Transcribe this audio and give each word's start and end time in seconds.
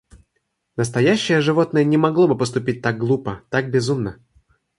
Настоящее 0.77 1.41
животное 1.41 1.83
не 1.83 1.95
могло 1.95 2.27
бы 2.27 2.35
поступить 2.35 2.81
так 2.81 2.97
глупо, 2.97 3.43
так 3.51 3.69
безумно. 3.69 4.17